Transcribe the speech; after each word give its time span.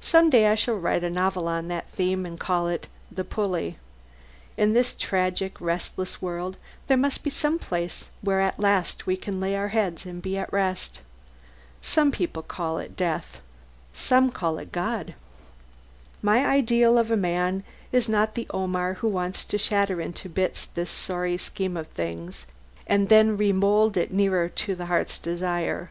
Some 0.00 0.30
day 0.30 0.46
I 0.46 0.54
shall 0.54 0.78
write 0.78 1.04
a 1.04 1.10
novel 1.10 1.46
on 1.46 1.68
that 1.68 1.86
theme, 1.90 2.24
and 2.24 2.40
call 2.40 2.68
it 2.68 2.88
"The 3.10 3.22
Pulley." 3.22 3.76
In 4.56 4.72
this 4.72 4.94
tragic, 4.94 5.60
restless 5.60 6.22
world 6.22 6.56
there 6.86 6.96
must 6.96 7.22
be 7.22 7.28
some 7.28 7.58
place 7.58 8.08
where 8.22 8.40
at 8.40 8.58
last 8.58 9.06
we 9.06 9.14
can 9.14 9.40
lay 9.40 9.54
our 9.54 9.68
heads 9.68 10.06
and 10.06 10.22
be 10.22 10.38
at 10.38 10.50
rest. 10.50 11.02
Some 11.82 12.10
people 12.10 12.42
call 12.42 12.78
it 12.78 12.96
death. 12.96 13.42
Some 13.92 14.30
call 14.30 14.56
it 14.56 14.72
God. 14.72 15.12
My 16.22 16.46
ideal 16.46 16.96
of 16.96 17.10
a 17.10 17.14
man 17.18 17.62
is 17.92 18.08
not 18.08 18.34
the 18.34 18.46
Omar 18.54 18.94
who 18.94 19.08
wants 19.08 19.44
to 19.44 19.58
shatter 19.58 20.00
into 20.00 20.30
bits 20.30 20.64
this 20.64 20.90
sorry 20.90 21.36
scheme 21.36 21.76
of 21.76 21.88
things, 21.88 22.46
and 22.86 23.10
then 23.10 23.36
remould 23.36 23.98
it 23.98 24.14
nearer 24.14 24.48
to 24.48 24.74
the 24.74 24.86
heart's 24.86 25.18
desire. 25.18 25.90